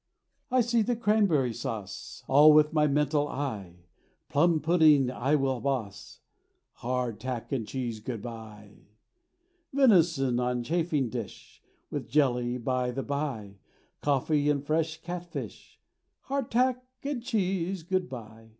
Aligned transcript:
I 0.49 0.61
see 0.61 0.81
the 0.81 0.95
cranberry 0.95 1.53
sauce, 1.53 2.23
All 2.27 2.53
with 2.53 2.73
my 2.73 2.87
mental 2.87 3.27
eye; 3.27 3.85
Plum 4.29 4.59
pudding 4.59 5.11
I 5.11 5.35
will 5.35 5.61
boss; 5.61 6.21
Hard 6.77 7.19
tack 7.19 7.51
and 7.51 7.67
cheese, 7.67 7.99
good 7.99 8.19
bye! 8.23 8.87
Venison 9.71 10.39
on 10.39 10.63
chafing 10.63 11.07
dish, 11.09 11.61
With 11.91 12.09
jelly, 12.09 12.57
by 12.57 12.89
the 12.89 13.03
bye, 13.03 13.59
Coffee 14.01 14.49
and 14.49 14.65
fresh 14.65 14.99
cat 15.03 15.27
fish; 15.31 15.79
Hard 16.21 16.49
tack 16.49 16.83
and 17.03 17.21
cheese, 17.21 17.83
good 17.83 18.09
bye! 18.09 18.49